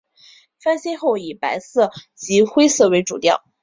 [0.63, 3.43] 翻新后以白色及灰色为主调。